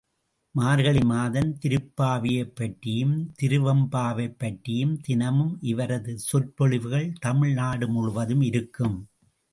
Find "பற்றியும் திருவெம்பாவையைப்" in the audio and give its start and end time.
2.55-4.35